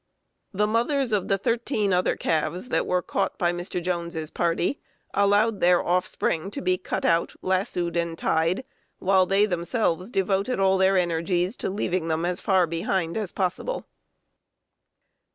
[0.51, 3.79] The mothers of the thirteen other calves that were caught by Mr.
[3.79, 4.79] Jones's party
[5.13, 8.65] allowed their offspring to be "cut out," lassoed, and tied,
[8.97, 13.85] while they themselves devoted all their energies to leaving them as far behind as possible.